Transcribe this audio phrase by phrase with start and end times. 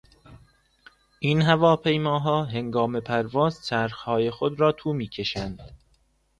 [1.19, 5.59] این هواپیماها هنگام پرواز چرخهای خود را تو میکشند.